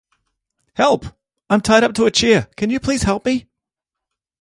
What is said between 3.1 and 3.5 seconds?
me?